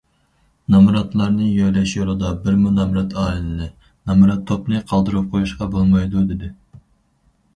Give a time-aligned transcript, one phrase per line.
[0.75, 3.67] نامراتلارنى يۆلەش يولىدا بىرمۇ نامرات ئائىلىنى،
[4.11, 6.51] نامرات توپنى قالدۇرۇپ قويۇشقا بولمايدۇ، دېدى.